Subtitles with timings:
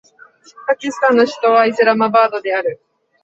[0.67, 2.81] パキスタンの首都はイスラマバードである